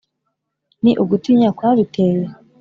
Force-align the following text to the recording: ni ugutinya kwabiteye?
ni 0.83 0.91
ugutinya 1.03 1.49
kwabiteye? 1.57 2.23